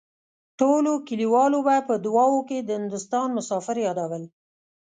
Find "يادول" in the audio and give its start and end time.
3.85-4.23